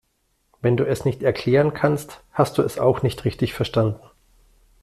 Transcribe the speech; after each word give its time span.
Wenn 0.61 0.77
du 0.77 0.83
es 0.83 1.05
nicht 1.05 1.21
erklären 1.21 1.75
kannst, 1.75 2.23
hast 2.31 2.57
du 2.57 2.63
es 2.63 2.79
auch 2.79 3.03
nicht 3.03 3.23
richtig 3.23 3.53
verstanden. 3.53 4.01